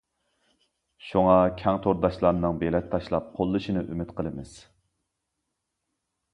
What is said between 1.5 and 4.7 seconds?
كەڭ تورداشلارنىڭ بېلەت تاشلاپ قوللىشىنى ئۈمىد قىلىمىز.